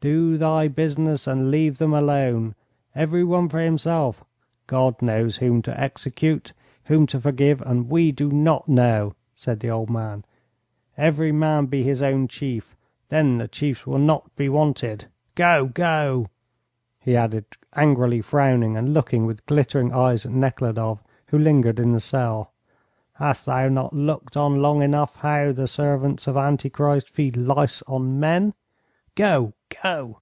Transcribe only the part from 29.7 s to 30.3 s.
go!"